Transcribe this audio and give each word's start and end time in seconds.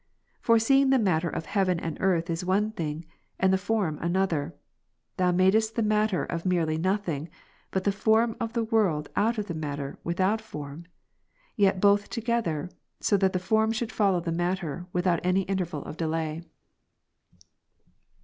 For 0.41 0.57
seeing 0.57 0.89
the 0.89 0.97
matter 0.97 1.29
of 1.29 1.45
heaven 1.45 1.79
and 1.79 1.95
earth 1.99 2.27
is 2.31 2.43
one 2.43 2.71
thing, 2.71 3.05
and 3.39 3.53
the 3.53 3.57
form 3.59 3.99
another, 4.01 4.55
Thou 5.17 5.31
madest 5.31 5.75
the 5.75 5.83
matter 5.83 6.25
of 6.25 6.43
merely 6.43 6.75
nothing, 6.79 7.29
bvit 7.71 7.83
the 7.83 7.91
form 7.91 8.35
of 8.39 8.53
the 8.53 8.63
world 8.63 9.09
out 9.15 9.37
of 9.37 9.45
the 9.45 9.53
matter 9.53 9.99
without 10.03 10.41
form: 10.41 10.85
yet 11.55 11.79
both 11.79 12.09
together, 12.09 12.71
so 12.99 13.15
that 13.17 13.31
the 13.33 13.37
form 13.37 13.71
should 13.71 13.91
follow 13.91 14.19
the 14.19 14.31
matter, 14.31 14.87
without 14.91 15.19
any 15.23 15.41
interval 15.43 15.85
of 15.85 15.97
delay. 15.97 16.41